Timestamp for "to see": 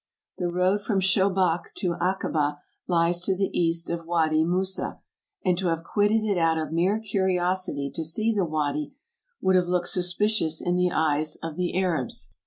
7.93-8.33